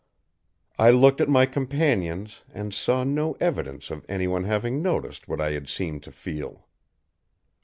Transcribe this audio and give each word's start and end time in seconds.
I 0.79 0.89
looked 0.89 1.21
at 1.21 1.29
my 1.29 1.45
companions 1.45 2.41
and 2.51 2.73
saw 2.73 3.03
no 3.03 3.33
evidence 3.33 3.91
of 3.91 4.03
anyone 4.09 4.45
having 4.45 4.81
noticed 4.81 5.27
what 5.27 5.39
I 5.39 5.51
had 5.51 5.69
seemed 5.69 6.01
to 6.01 6.11
feel. 6.11 6.67